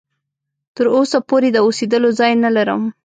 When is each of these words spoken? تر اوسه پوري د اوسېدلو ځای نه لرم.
تر 0.75 0.85
اوسه 0.95 1.17
پوري 1.27 1.49
د 1.53 1.57
اوسېدلو 1.65 2.09
ځای 2.19 2.31
نه 2.43 2.49
لرم. 2.55 2.81